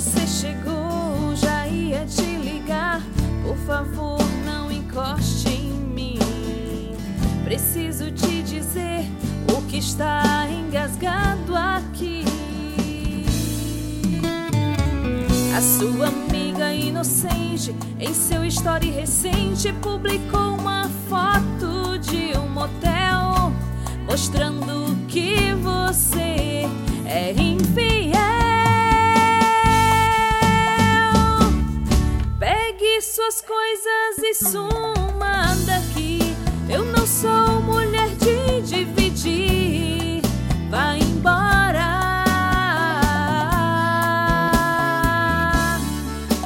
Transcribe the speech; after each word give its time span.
você 0.00 0.26
chegou, 0.26 1.36
já 1.36 1.68
ia 1.68 2.06
te 2.06 2.22
ligar. 2.22 3.02
Por 3.44 3.56
favor, 3.66 4.18
não 4.46 4.72
encoste 4.72 5.50
em 5.50 5.72
mim. 5.72 6.18
Preciso 7.44 8.10
te 8.10 8.42
dizer 8.42 9.04
o 9.54 9.60
que 9.66 9.76
está 9.76 10.48
engasgado 10.50 11.54
aqui. 11.54 12.24
A 15.54 15.60
sua 15.60 16.06
amiga 16.06 16.72
inocente, 16.72 17.76
em 17.98 18.14
seu 18.14 18.42
story 18.46 18.90
recente, 18.90 19.70
publicou 19.82 20.54
uma 20.54 20.88
foto 21.10 21.98
de 21.98 22.38
um 22.38 22.48
motel 22.48 23.52
mostrando 24.08 24.96
que 25.08 25.39
suas 33.20 33.42
coisas 33.42 34.18
e 34.22 34.34
suma 34.34 35.54
daqui. 35.66 36.34
Eu 36.70 36.84
não 36.86 37.06
sou 37.06 37.60
mulher 37.60 38.08
de 38.16 38.62
dividir. 38.62 40.22
Vá 40.70 40.96
embora. 40.96 42.24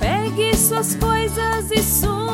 Pegue 0.00 0.56
suas 0.56 0.96
coisas 0.96 1.70
e 1.70 1.80
suma 1.84 2.25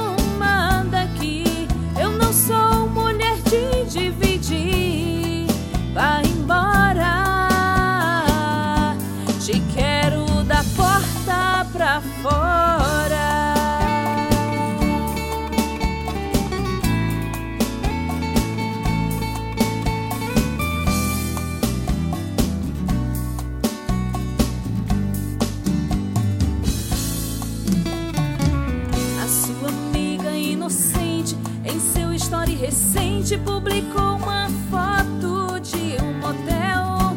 recente 32.62 33.36
publicou 33.38 34.14
uma 34.18 34.48
foto 34.70 35.58
de 35.58 36.00
um 36.00 36.12
motel 36.20 37.12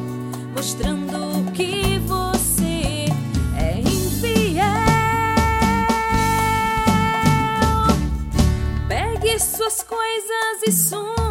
mostrando 0.56 1.52
que 1.52 2.00
você 2.00 3.06
é 3.56 3.80
infiel. 3.80 4.66
Pegue 8.88 9.38
suas 9.38 9.84
coisas 9.84 10.64
e 10.68 10.72
suma. 10.72 11.25